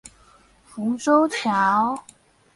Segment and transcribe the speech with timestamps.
[0.65, 2.03] 浮洲橋